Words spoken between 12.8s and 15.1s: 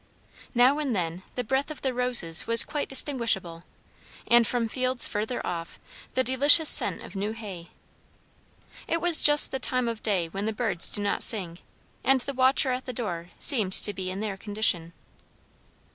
the door seemed to be in their condition.